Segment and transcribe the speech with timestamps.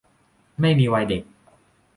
[0.61, 1.23] ไม่มีวัยเด็ก